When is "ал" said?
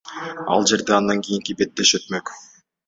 0.55-0.63